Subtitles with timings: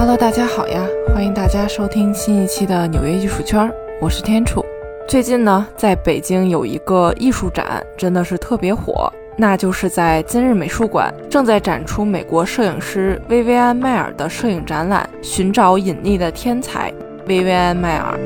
[0.00, 0.82] Hello，大家好呀！
[1.12, 4.64] 欢迎大家收听新一期的纽约艺术圈，我是天楚。
[5.06, 16.90] 最近呢，在北京有一个艺术展，真的是特别火，那就是在今日美术馆正在展出美国摄影师薇薇安·迈尔的摄影展览《寻找隐匿的天才》。
[17.26, 18.18] 薇薇安·迈尔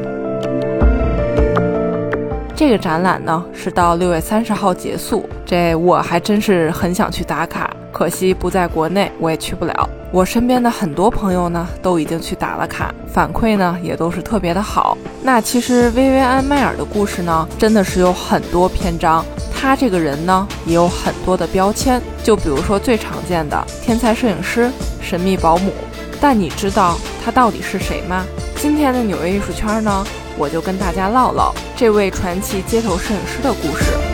[2.54, 5.28] 这个展览呢，是到六月三十号结束。
[5.44, 9.88] 这我还真是很想去打卡，可惜不在国内，我也去不了。
[10.10, 14.98] 我身边的很多朋友呢，都已经去打了卡，反馈呢也都是特别的好。
[15.22, 19.24] 那其实薇薇安·迈尔的故事呢，真的是有很多篇章。
[19.54, 24.68] 他这个人呢，也有很多的标签，就比如说最常见的天才摄影师、
[25.00, 25.72] 神秘保姆。
[26.20, 28.24] 但你知道他到底是谁吗？
[28.56, 30.04] 今天的纽约艺术圈呢，
[30.36, 34.13] 我就跟大家唠唠这位传奇街头摄影师的故事。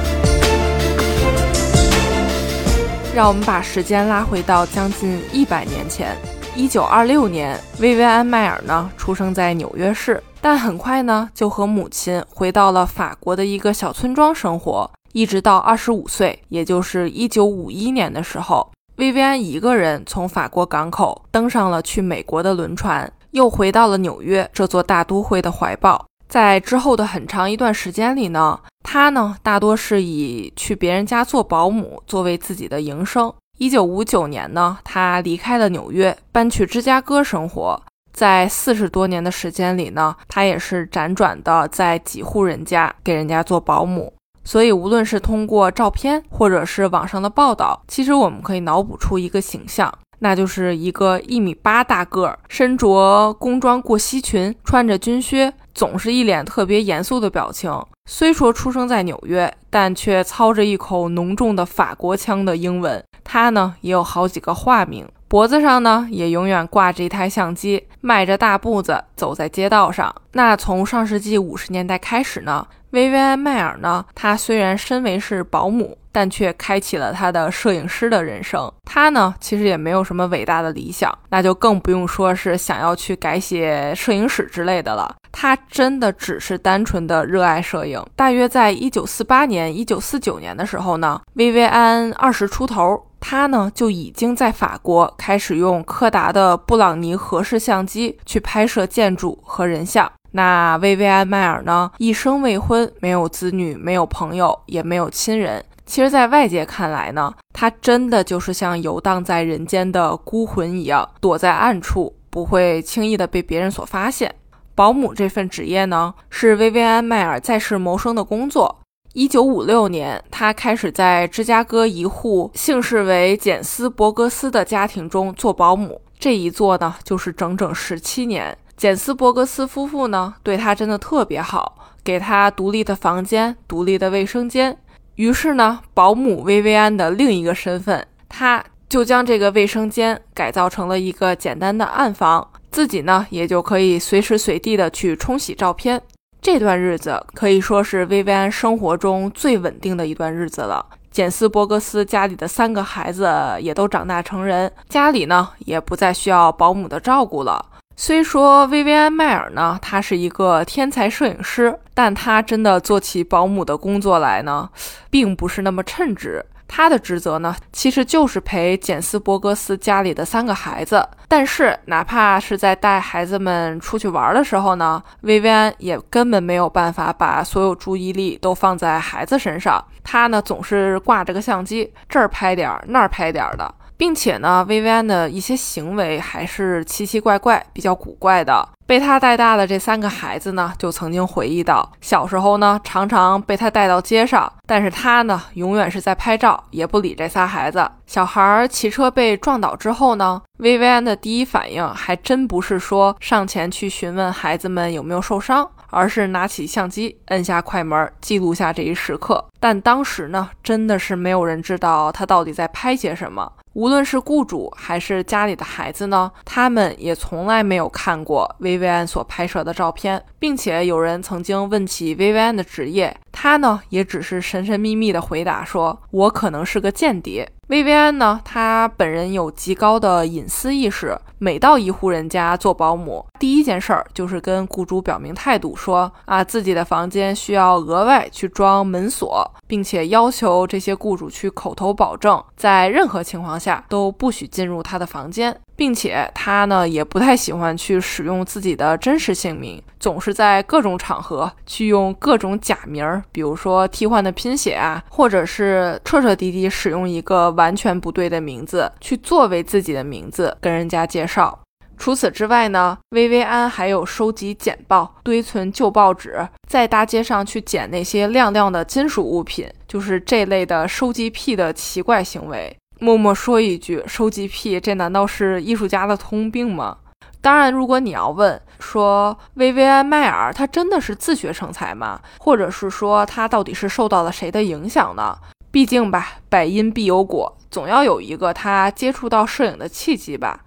[3.12, 6.16] 让我们把时间拉回到将近一百年前，
[6.54, 26.06] 一九二六年，薇薇安·迈尔呢出生在纽约市，但很快呢就和母亲回到了法国的一个小村庄生活，一直到二十五岁，也就是一九五一年的时候，薇薇安一个人从法国港口登上了去美国的轮船，又回到了纽约这座大都会的怀抱。
[26.30, 33.34] 在之后的很长一段时间里呢，他呢大多是以去别人家做保姆作为自己的营生。
[33.58, 37.82] 一九五九年呢，他离开了纽约，搬去芝加哥生活。
[38.12, 44.12] 在四十多年的时间里呢，他也是辗转的在几户人家给人家做保姆。
[44.44, 49.92] 所以，无论是通过照片或者是网上的报道，其实我们可以脑补出一个形象。
[50.20, 57.70] 那就是一个一米八大个儿，身着工装过膝裙，穿着军靴，总是一脸特别严肃的表情。
[58.06, 63.02] 虽说出生在纽约，但却操着一口浓重的法国腔的英文。
[63.24, 70.12] 他呢也有好几个化名，脖子上呢也永远挂着一台相机，迈着大步子走在街道上。
[70.32, 75.96] 那从上世纪五十年代开始呢，薇薇安·迈尔呢，她虽然身为是保姆。
[76.12, 78.68] 但却开启了他的摄影师的人生。
[78.84, 85.14] 他呢，其实也没有什么伟大的理想，那就更不用说是想要去改写摄影史之类的了。
[85.30, 88.04] 他真的只是单纯的热爱摄影。
[88.16, 100.10] 大约在一九四八年、一九四九年的时候呢，薇薇安二十出头，他呢就已经在法国开始用柯达的布朗尼合适相机去拍摄建筑和人像。
[100.32, 105.64] 那薇薇安·迈尔呢，一生未婚，没有子女，没有朋友，也没有亲人。
[105.84, 114.32] 其实，在外界看来呢，他真的就是像游荡在人间的孤魂一样，躲在暗处，不会轻易的被别人所发现。
[114.76, 118.79] 保姆这份职业呢，是薇薇安·迈尔在世谋生的工作。
[119.12, 128.56] 一九五六年，他开始在芝加哥一户姓氏为简斯·伯格斯的家庭中做保姆，这一做呢，就是整整十七年。
[128.76, 134.78] 简斯·伯格斯夫妇呢，对他真的特别好，给他独立的房间、独立的卫生间。
[135.16, 146.00] 于是呢，保姆薇薇安的另一个身份，她就将这个卫生间改造成了一个简单的暗房，自己呢也就可以随时随地的去冲洗照片。
[146.42, 150.84] 这段日子可以说是薇薇安生活中最稳定的一段日子了。
[151.10, 153.30] 简斯伯格斯家里的三个孩子
[153.60, 157.66] 也都长大成人，家里呢也不再需要保姆的照顾了。
[157.94, 164.70] 虽说薇薇安·迈尔呢，他是一个天才摄影师，但他真的做起保姆的工作来呢，
[165.10, 166.42] 并不是那么称职。
[166.72, 171.04] 他的职责呢，其实就是陪简斯伯格斯家里的三个孩子。
[171.26, 179.84] 但是，哪怕是在带孩子们出去玩的时候呢，薇薇安也根本没有办法把所有注意力都放在孩子身上。
[180.04, 183.74] 他呢，总是挂着个相机，这儿拍点儿，那儿拍点儿的。
[183.96, 188.66] 并且呢，薇薇安的一些行为还是奇奇怪怪、比较古怪的。
[188.90, 197.88] 被他带大的这三个孩子呢，就曾经回忆到，小时候呢，常常被他带到街上，但是他呢，永远是在拍照，也不理这仨孩子。
[198.08, 205.70] 小孩骑车被撞倒之后呢，薇薇安的第一反应还真不是说上前去询问孩子们有没有受伤。
[205.92, 209.44] 而是拿起相机，摁下快门，记录下这一时刻。
[209.58, 213.50] 但当时呢，真的是没有人知道他到底在拍些什么。
[213.74, 231.16] 无论是雇主还是家里的孩子呢，他们也从来没有看过薇薇安所拍摄的照片，并且有人曾经问起薇薇安的职业，他呢也只是神神秘秘的回答说：“我可能是个间谍。”薇薇安呢，她本人有极高的隐私意识。
[231.38, 261.58] 每到一户人家做保姆，第一件事儿就是跟雇主表明态度，说啊自己的房间需要额外去装门锁，并且要求这些雇主去口头保证，在任何情况下都不许进入他的房间，并且他呢也不太喜欢去使用自己的真实姓名，总是在各种场合去用各种假名儿，比如说替换的拼写啊，或者是彻彻底底使用一个完全不对的名字去作为自己的名字跟人家介绍。
[261.96, 272.76] 除此之外呢，薇薇安还有收集简报、堆存旧报纸，在大街上去捡那些亮亮的金属物品，就是这类的收集癖的奇怪行为。
[273.02, 276.98] 默默说一句，收集癖，这难道是艺术家的通病吗？
[277.40, 282.20] 当然，如果你要问说薇薇安迈尔他真的是自学成才吗？
[282.38, 285.34] 或者是说他到底是受到了谁的影响呢？
[285.70, 290.60] 毕竟吧，百因必有果，总要有一个他接触到摄影的契机吧。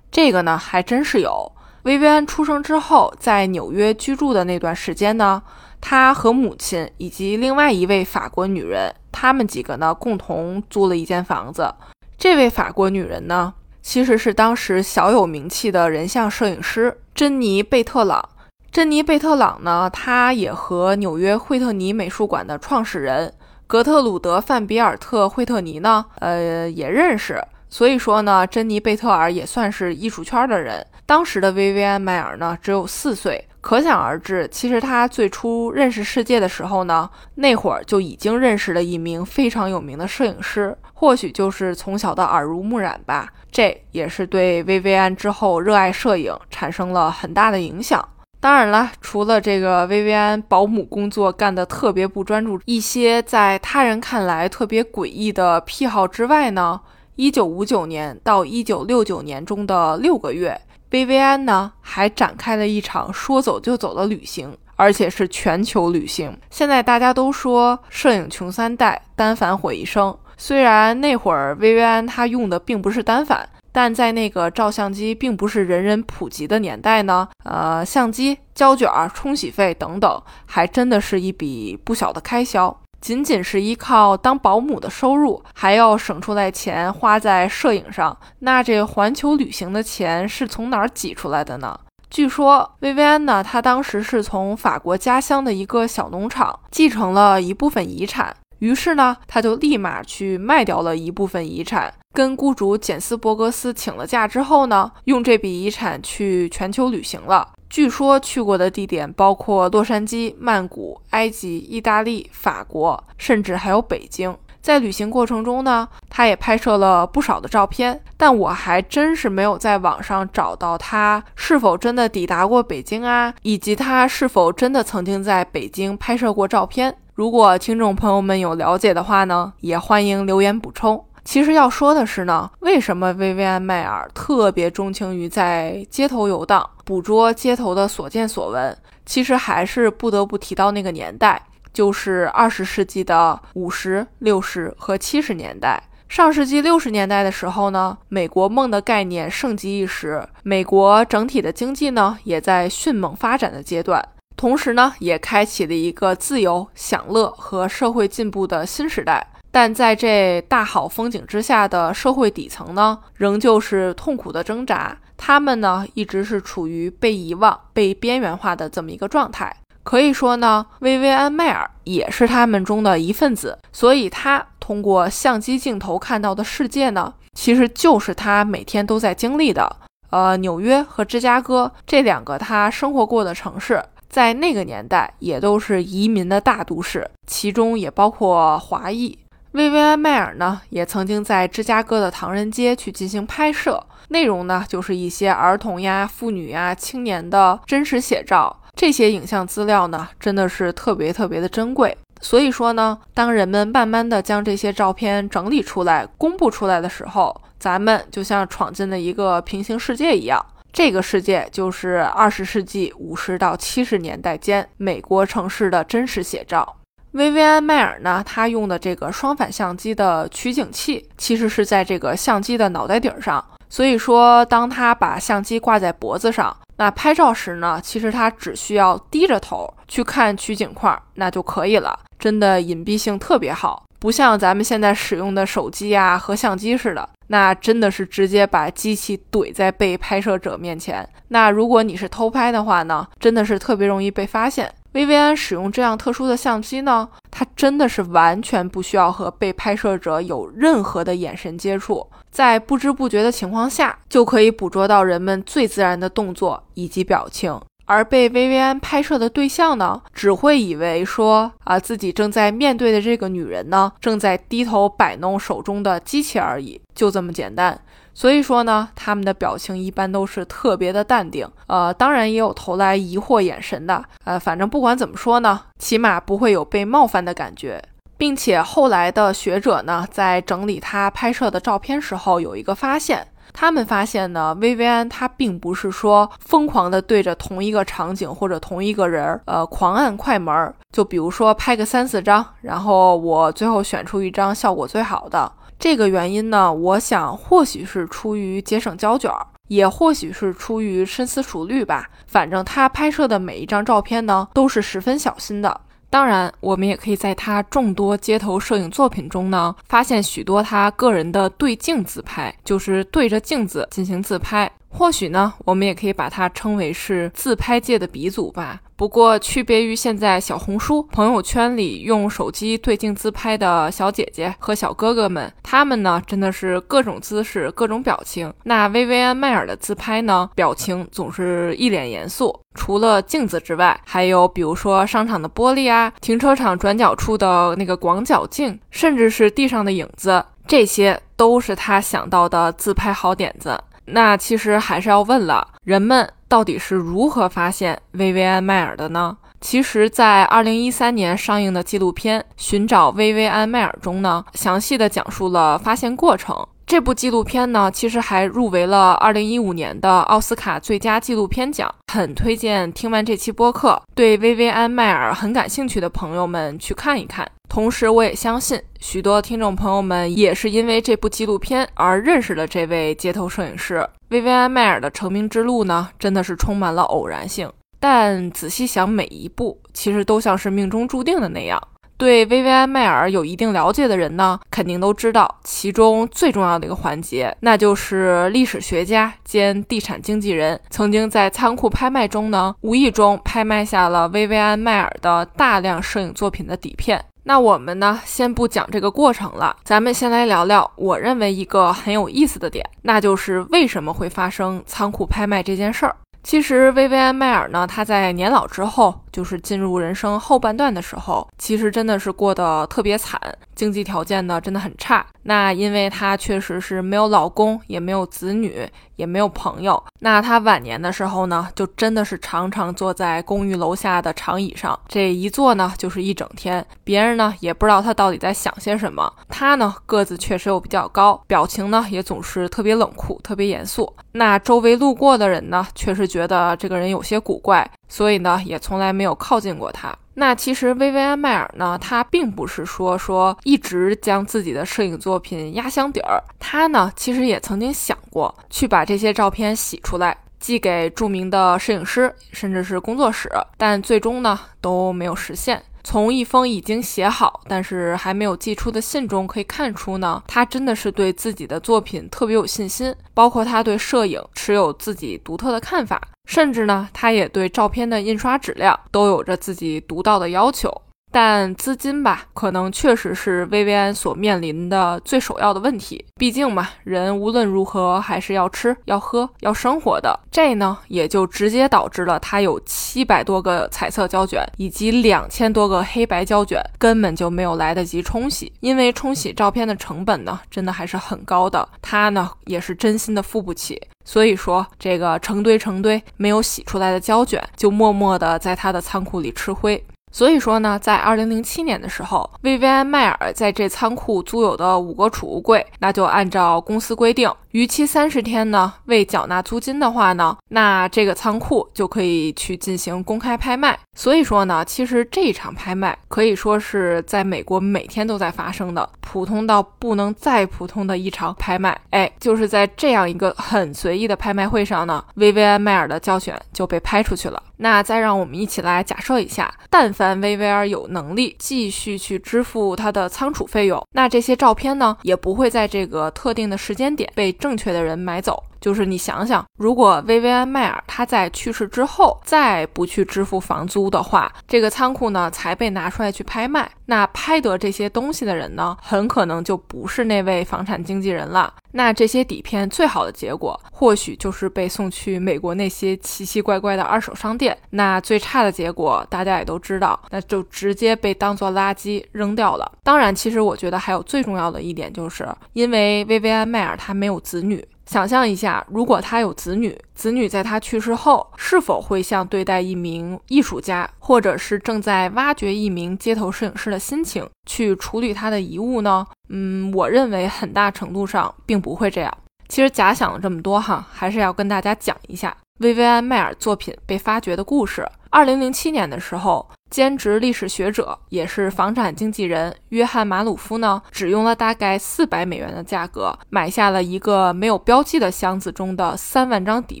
[0.12, 1.50] 这个呢，还真是有。
[1.82, 5.42] 薇薇安出生之后，在纽约居住的那段时间呢，
[5.80, 11.74] 她和母亲以及另外一位法国女人，他们几个呢，共同租了一间房子。
[12.16, 18.28] 这位法国女人呢，其实是当时小有名气的人像摄影师珍妮·贝特朗。
[18.70, 23.34] 珍妮·贝特朗呢，她也和纽约惠特尼美术馆的创始人
[23.66, 27.42] 格特鲁德·范比尔特·惠特尼呢，呃，也认识。
[27.68, 30.86] 所以说呢，珍妮·贝特尔也算是艺术圈的人。
[31.04, 43.28] 当时的薇薇安·迈尔呢，只有四岁，可想而知，其实他最初认识世界的时候呢，那会儿就已经认识了一名非常有名的摄影师，或许就是从小的耳濡目染吧。
[43.52, 48.02] 这也是对薇薇安之后热爱摄影产生了很大的影响。
[48.40, 56.80] 当然了，除了这个薇薇安保姆工作干得特别不专注，一些在他人看来特别诡异的癖好之外呢。
[57.16, 60.58] 一九五九年到一九六九年中的六个月，
[60.90, 66.34] 薇薇安呢还展开了一场说走就走的旅行，而且是全球旅行。
[66.50, 70.16] 现在大家都说摄影穷三代，单反毁一生。
[70.36, 82.80] 虽然那会儿薇薇安她用的并不是单反，但在那个照相机并不是人人普及的年代呢，呃，相机、胶卷、冲洗费等等，还真的是一笔不小的开销。
[83.00, 91.78] 仅仅是依靠当保姆的收入，还要省出来钱花在摄影上，那这环球旅行的钱是从哪儿挤出来的呢？
[92.10, 107.52] 据说薇薇安呢，她当时是从法国家乡的一个小农场继承了一部分遗产，于是呢，她就立马去卖掉了一部分遗产，跟雇主简斯伯格斯请了假之后呢，用这笔遗产去全球旅行了。
[107.70, 114.36] 据说去过的地点包括洛杉矶、曼谷、埃及、意大利、法国，甚至还有北京。
[114.60, 126.94] 在旅行过程中呢，他也拍摄了不少的照片，但我还真是没有在网上找到他是否真的抵达过北京啊，以及他是否真的曾经在北京拍摄过照片。
[127.14, 131.02] 如果听众朋友们有了解的话呢，也欢迎留言补充。
[131.28, 138.74] 其实要说的是呢，为什么薇薇安·迈尔特别钟情于在街头游荡，捕捉街头的所见所闻？
[139.04, 145.82] 其实还是不得不提到那个年代，就是二十世纪的五十六十和七十年代。
[146.08, 154.02] 上世纪六十年代的时候呢，美国梦的概念盛极一时，美国整体的经济呢也在迅猛发展的阶段，
[154.34, 159.34] 同时呢也开启了一个自由、享乐和社会进步的新时代。
[159.50, 164.96] 但在这大好风景之下的社会底层呢，仍旧是痛苦的挣扎。
[165.16, 169.56] 他们呢，一直是处于被遗忘、被边缘化的这么一个状态。
[169.82, 173.58] 可以说呢，薇薇安·迈尔也是他们中的一份子。
[173.72, 179.76] 所以，他通过相机镜头看到的世界呢，其实就是他每天都在经历的。
[180.10, 189.18] 呃，纽约和芝加哥这两个他生活过的城市，在那个年代也都是移民的大都市，其中也包括华裔。
[189.52, 198.60] 薇薇安·迈尔呢，也曾经在芝加哥的唐人街去进行拍摄，内容呢就是一些儿童呀、妇女呀、青年的真实写照。
[198.76, 201.96] 这些影像资料呢，真的是特别特别的珍贵。
[202.20, 210.44] 所以说呢，当人们慢慢的将这些照片整理出来、公布出来的时候，咱们就像闯进了一个平行世界一样。
[210.70, 216.76] 这个世界就是二十世纪五十到七十年代间美国城市的真实写照。
[217.18, 218.22] 薇薇安·迈尔呢？
[218.24, 223.44] 他用的这个双反相机的取景器，其实是在这个相机的脑袋顶上。
[223.68, 231.98] 所以说，当他把相机挂在脖子上，那拍照时呢，其实他只需要低着头去看取景框，那就可以了。
[232.20, 233.84] 真的隐蔽性特别好。
[233.98, 241.06] 不像咱们现在使用的手机啊和相机似的，那真的是直接把机器怼在被拍摄者面前。
[241.28, 244.72] 那如果你是偷拍的话呢，真的是特别容易被发现。
[244.98, 257.60] 薇薇安使用这样特殊的相机呢，它真的是完全不需要和被拍摄者有任何的眼神接触，在不知不觉的情况下，就可以捕捉到人们最自然的动作以及表情。
[257.84, 267.80] 而被薇薇安拍摄的对象呢，只会以为说啊，自己正在面对的这个女人呢，正在低头摆弄手中的机器而已，就这么简单。
[268.18, 277.80] 所以说呢，他们的表情一般都是特别的淡定，呃，当然也有投来疑惑眼神的，呃，反正不管怎么说呢，起码不会有被冒犯的感觉，
[278.16, 295.52] 并且后来的学者呢，在整理他拍摄的照片时候，有一个发现，他们发现呢，薇薇安她并不是说疯狂的对着同一个场景或者同一个人儿，呃，狂按快门，就比如说拍个三四张，然后我最后选出一张效果最好的。
[295.78, 299.30] 这个原因呢，我想或许是出于节省胶卷，
[299.68, 302.10] 也或许是出于深思熟虑吧。
[302.26, 305.80] 反正他拍摄的每一张照片呢，都是十分小心的。
[306.10, 314.70] 当然，我们也可以在他众多街头摄影作品中呢，发现许多他个人的对镜自拍，就是对着镜子进行自拍。
[314.88, 318.80] 或许呢，我们也可以把它称为是自拍界的鼻祖吧。
[318.96, 328.52] 不过，区别于现在小红书朋友圈里用手机对镜自拍的小姐姐和小哥哥们，他们呢真的是各种姿势、各种表情。
[328.64, 332.58] 那薇薇安·迈尔的自拍呢，表情总是一脸严肃。
[332.74, 343.80] 除了镜子之外，还有比如说商场的玻璃啊，停车场转角处的那个广角镜，甚至是地上的影子，这些都是他想到的自拍好点子。
[344.10, 349.36] 那其实还是要问了，人们到底是如何发现薇薇安·迈尔的呢？
[349.60, 356.66] 其实，在二零一三年上映的纪录片《寻找薇薇安·迈尔》中呢，详细的讲述了发现过程。
[356.88, 361.94] 这部纪录片呢，其实还入围了二零一五年的奥斯卡最佳纪录片奖。
[362.10, 367.46] 很推荐听完这期播客，对薇薇安·迈尔很感兴趣的朋友们去看一看。
[367.68, 377.70] 同时，我也相信许多听众朋友们也是因为这部纪录片而认识了这位街头摄影师薇薇安·迈尔的成名之路呢，真的是充满了偶然性。
[378.00, 381.78] 但仔细想，每一步其实都像是命中注定的那样。
[382.18, 397.24] 对薇薇安·迈尔有一定了解的人呢，肯定都知道其中最重要的一个环节，那就是历史学家兼地产经纪人曾经在仓库拍卖中呢，无意中拍卖下了薇薇安·迈尔的大量摄影作品的底片。
[397.44, 406.16] 那我们呢，先不讲这个过程了，咱们先来聊聊我认为一个很有意思的点，那就是为什么会发生仓库拍卖这件事儿。
[406.48, 413.38] 其实薇薇安·迈尔呢，她在年老之后，就是进入人生后半段的时候，其实真的是过得特别惨，
[413.78, 415.24] 经济条件呢真的很差。
[415.44, 420.02] 那因为她确实是没有老公，也没有子女，也没有朋友。
[420.18, 426.84] 那她晚年的时候呢，就真的是常常坐在公寓楼下的长椅上，这一坐呢就是一整天。
[427.04, 429.32] 别人呢也不知道她到底在想些什么。
[429.48, 434.12] 她呢个子确实又比较高，表情呢也总是特别冷酷，特别严肃。
[434.32, 440.14] 那周围路过的人呢，确实觉得这个人有些古怪，所以呢，也从来没有靠近过她。
[440.38, 455.82] 那其实薇薇安·迈尔呢，她并不是说说一直将自己的摄影作品压箱底儿，她呢，其实也曾经想过去把这些照片洗出来，寄给著名的摄影师，甚至是工作室，但最终呢，都没有实现。
[456.10, 470.90] 从一封已经写好但是还没有寄出的信中可以看出呢，他真的是对自己的作品特别有信心，包括他对摄影持有自己独特的看法，甚至呢，他也对照片的印刷质量都有着自己独到的要求。
[471.30, 476.24] 但资金吧，可能确实是薇薇安所面临的最首要的问题。
[476.36, 480.38] 毕竟嘛，人无论如何还是要吃、要喝、要生活的。
[480.50, 488.72] 这呢，也就直接导致了他有七百多个彩色胶卷以及两千多个黑白胶卷，根本就没有来得及冲洗。
[488.80, 491.86] 因为冲洗照片的成本呢，真的还是很高的。
[492.00, 494.00] 他呢，也是真心的付不起。
[494.24, 500.02] 所以说，这个成堆成堆没有洗出来的胶卷，就默默的在他的仓库里吃灰。
[500.30, 513.98] 所以说呢，在二零零七年的时候，薇薇安·迈尔在这仓库租有的五个储物柜，那就按照公司规定，逾期三十天呢未缴纳租金的话呢，那这个仓库就可以去进行公开拍卖。
[514.16, 521.96] 所以说呢，其实这场拍卖可以说是在美国每天都在发生的，普通到不能再普通的一场拍卖。
[522.10, 527.62] 哎，就是在这样一个很随意的拍卖会上呢，薇薇安·迈尔的教选就被拍出去了。
[527.80, 538.67] 那再让我们一起来假设一下，但凡薇薇安有能力继续去支付他的仓储费用，那这些照片呢，也不会在这个特定的时间点被正确的人买走。
[538.80, 551.72] 就是你想想，如果薇薇安·迈尔他在去世之后再不去支付房租的话，这个仓库呢才被拿出来去拍卖，那拍得这些东西的人呢，很可能就不是那位房产经纪人了。
[551.92, 557.76] 那这些底片最好的结果，或许就是被送去美国那些奇奇怪怪的二手商店。
[557.90, 562.92] 那最差的结果，大家也都知道，那就直接被当做垃圾扔掉了。
[563.02, 567.84] 当然，其实我觉得还有最重要的一点，就是因为薇薇安·迈尔他没有子女。
[568.10, 579.26] 想象一下，如果他有子女，子女在他去世后，是否会像对待一名艺术家，或者是正在挖掘一名街头摄影师的心情去处理他的遗物呢？
[579.50, 582.34] 嗯，我认为很大程度上并不会这样。
[582.66, 588.08] 其实假想了这么多哈，还是要跟大家讲一下薇薇安·迈尔作品被发掘的故事。
[588.30, 589.68] 二零零七年的时候。
[589.90, 600.00] 兼职历史学者，也是房产经纪人约翰·马鲁夫呢，只用了大概四百美元的价格买下了一个没有标记的箱子中的三万张底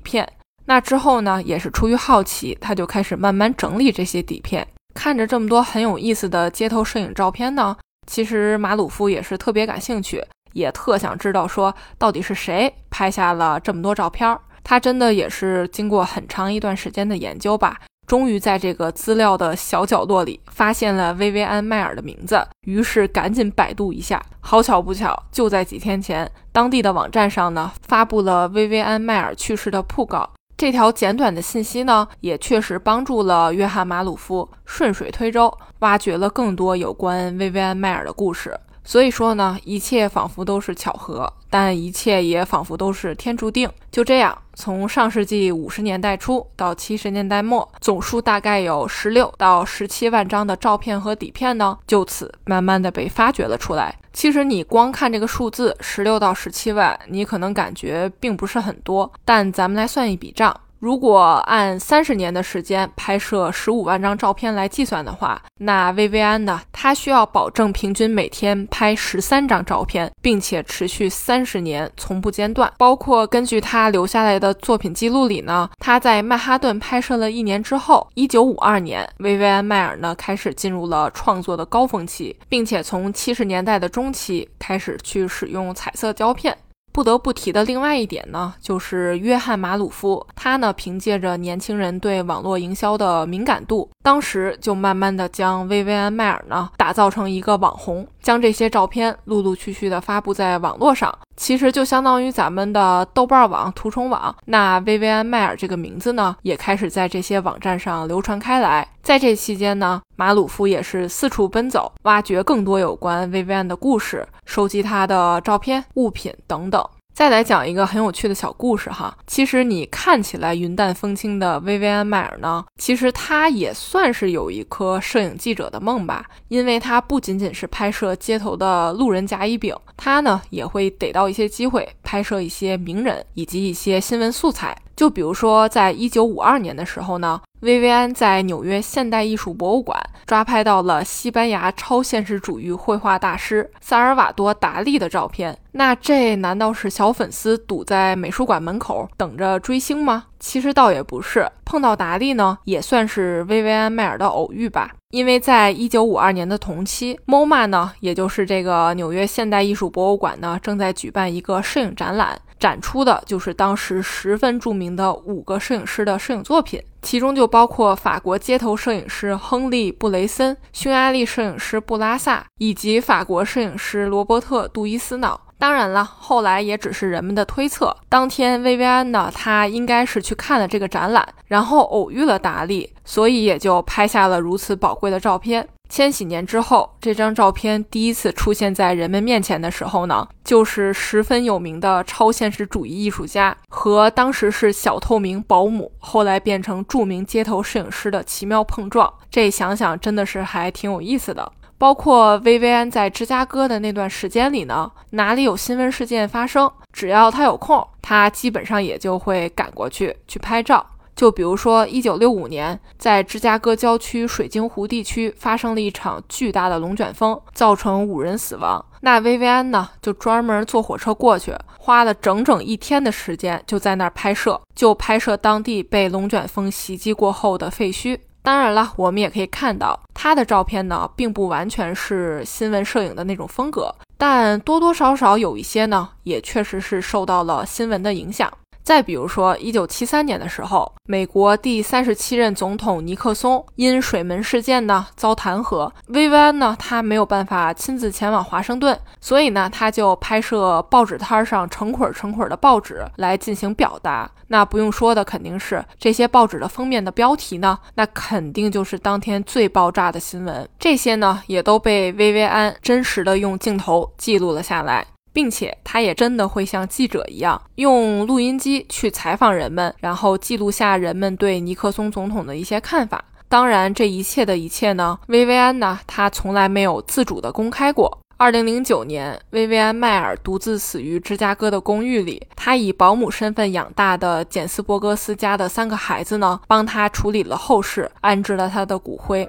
[0.00, 0.30] 片。
[0.66, 4.66] 那之后呢，也是出于好奇，他就开始慢慢整理这些底片。
[4.94, 7.76] 看着这么多很有意思的街头摄影照片呢，
[8.06, 14.38] 其实马鲁夫也是特别感兴趣，也特想知道说到底是谁拍下了这么多照片。
[14.62, 17.80] 他真的也是经过很长一段时间的研究吧。
[18.08, 24.20] 终于在这个资料的小角落里发现了薇薇安·迈尔的名字，于是赶紧百度一下。
[24.40, 30.26] 好巧不巧，就在几天前，当地的网站上呢发布了薇薇安·迈尔去世的讣告。
[30.56, 38.58] 这条简短的信息呢，也确实帮助了约翰·马鲁夫顺水推舟，挖掘了更多有关薇薇安·迈尔的故事。
[38.88, 43.68] 所以说呢，一切仿佛都是巧合，但一切也仿佛都是天注定。
[43.92, 53.94] 就这样，从上世纪五十年代初到七十年代末，总数大概有十六到十七万张的照片和底片呢，就此慢慢的被发掘了出来。
[54.14, 60.58] 其实你光看这个数字十六到十七万，你可能感觉并不是很多，但咱们来算一笔账。
[60.78, 66.60] 如果按三十年的时间拍摄十五万张照片来计算的话，那薇薇安呢？
[66.70, 72.72] 她需要保证平均每天拍十三张照片，并且持续三十年从不间断。
[72.78, 86.56] 包括根据她留下来的作品记录里呢，她在曼哈顿拍摄了一年之后，一九五二年，薇薇安·迈尔呢开始进入了创作的高峰期，并且从七十年代的中期开始去使用彩色胶片。
[86.98, 101.16] 不得不提的另外一点呢，就是约翰·马鲁夫，他呢凭借着年轻人对网络营销的敏感度，当时就慢慢的将薇薇安·迈尔呢打造成一个网红，将这些照片陆陆续续的发布在网络上。
[101.36, 108.88] 其实就相当于咱们的豆瓣网、图虫网，那薇薇安·迈尔这个名字呢，也开始在这些网站上流传开来。
[109.02, 116.84] 在这期间呢，马鲁夫也是四处奔走，挖掘更多有关薇薇安的故事，收集她的照片、物品等等。
[117.18, 134.80] 再来讲一个很有趣的小故事哈，其实你看起来云淡风轻的薇薇安·迈尔呢，其实他也算是有一颗摄影记者的梦吧，因为他不仅仅是拍摄街头的路人甲乙丙，他呢也会逮到一些机会拍摄一些名人以及一些新闻素材。
[134.94, 145.58] 就比如说，在一九五二年的时候呢，薇薇安在纽约现代艺术博物馆抓拍到了西班牙超现实主义绘画大师萨尔瓦多·达利的照片。
[145.72, 150.26] 那这难道是小粉丝堵在美术馆门口等着追星吗？
[150.38, 154.92] 其实倒也不是，碰到达利呢，也算是薇薇安·迈尔的偶遇吧。
[155.10, 162.38] 因为在一九五二年的同期，MoMA 呢，也就是这个纽约现代艺术博物馆呢，正在举办一个摄影展览。
[162.58, 175.40] 展出的就是当时十分著名的五个摄影师的摄影作品，其中就包括法国街头摄影师亨利·布雷森、匈牙利摄影师布拉萨以及法国摄影师罗伯特·杜伊斯瑙。
[175.58, 177.96] 当然了，后来也只是人们的推测。
[178.08, 185.68] 当天，薇薇安呢，她应该是去看了这个展览，然后偶遇了达利，所以也就拍下了如此宝贵的照片。
[185.88, 199.12] 千禧年之后，这张照片第一次出现在人们面前的时候呢，就是十分有名的超现实主义艺术家和当时是小透明保姆，后来变成著名街头摄影师的奇妙碰撞。
[199.30, 201.50] 这想想真的是还挺有意思的。
[201.78, 210.84] 包括薇薇安在芝加哥的那段时间里呢，哪里有新闻事件发生，只要他有空，他基本上也就会赶过去去拍照。
[211.14, 218.84] 就比如说，一九六五年，在芝加哥郊区水晶湖地区发生了一场巨大的龙卷风，造成五人死亡。
[219.00, 228.18] 那薇薇安呢，就专门坐火车过去，花了整整一天的时间，就在那儿拍摄，就拍摄当地被龙卷风袭击过后的废墟。
[228.42, 238.50] 当然了，我们也可以看到他的照片呢，并不完全是新闻摄影的那种风格，但多多少少有一些呢，也确实是受到了新闻的影响。
[238.88, 254.30] 再比如说，一九七三年的时候，美国第三十七任总统尼克松因水门事件呢遭弹劾，薇薇安呢他没有办法亲自前往华盛顿，所以呢他就拍摄报纸摊上成捆成捆的报纸来进行表达。
[254.46, 260.66] 那不用说的肯定是这些报纸的封面的标题呢，那肯定就是当天最爆炸的新闻。
[260.78, 265.08] 这些呢也都被薇薇安真实的用镜头记录了下来。
[265.32, 273.24] 并且他也真的会像记者一样，用录音机去采访人们，然后记录下人们对尼克松总统的一些看法。
[273.48, 278.18] 当然，这一切的一切呢，薇薇安呢，她从来没有自主的公开过。
[278.36, 289.48] 二零零九年，薇薇安·迈尔独自死于芝加哥的公寓里，他以保姆身份养大的简斯伯格斯家的三个孩子呢，帮他处理了后事，安置了他的骨灰。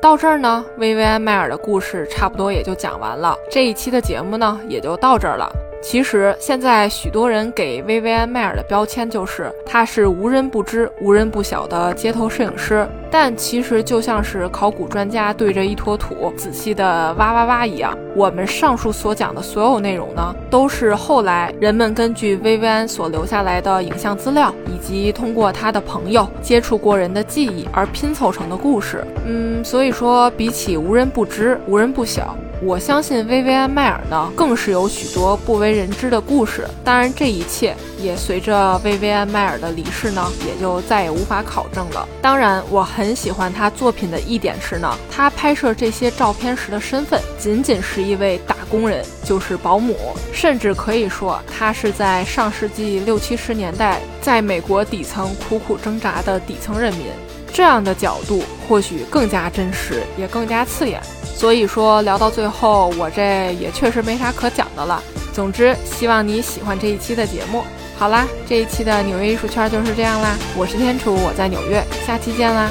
[0.00, 3.36] 到这儿呢，薇薇安·迈尔的故事差不多也就讲完了。
[3.50, 5.69] 这一期的节目呢，也就到这儿了。
[5.82, 17.96] 其实现在许多人给薇薇安·迈尔的标签就是她是无人不知、无人不晓的街头摄影师，但其实就像是考古专家对着一坨土仔细的挖挖挖一样。
[18.14, 29.02] 我们上述所讲的所有内容呢，都是后来人们根据薇薇安所留下来的影像资料，以及通过她的朋友接触过人的记忆而拼凑成的故事。
[29.26, 32.36] 嗯，所以说比起无人不知、无人不晓。
[32.62, 36.68] 我相信薇薇安·迈尔呢，更是有许多不为人知的故事。
[36.84, 42.06] 当然，这一切也随着薇薇安·迈尔的离世呢，也就再也无法考证了。
[42.20, 49.96] 当然，我很喜欢他作品的一点是呢，他拍摄这些照片时的身份仅仅是一位打工人，就是保姆，
[50.30, 57.06] 甚至可以说他是在上世纪六七十年代在美国底层苦苦挣扎的底层人民。
[57.52, 61.00] 这样的角度或许更加真实，也更加刺眼。
[61.40, 65.02] 所以说，聊到最后，我这也确实没啥可讲的了。
[65.32, 67.64] 总之，希望你喜欢这一期的节目。
[67.96, 70.36] 好啦，这一期的纽约艺术圈就是这样啦。
[70.54, 72.68] 我是天楚，我在纽约，下期见啦。